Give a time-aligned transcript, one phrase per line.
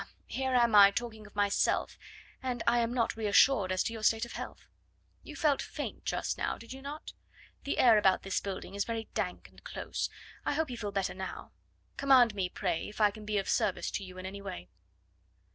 [0.25, 1.99] here am I talking of myself,
[2.41, 4.65] and I am not re assured as to your state of health.
[5.21, 7.13] You felt faint just now, did you not?
[7.65, 10.09] The air about this building is very dank and close.
[10.43, 11.51] I hope you feel better now.
[11.97, 14.69] Command me, pray, if I can be of service to you in any way."